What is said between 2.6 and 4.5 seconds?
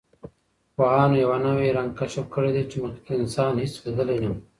چې مخکې انسان هېڅ لیدلی نه و.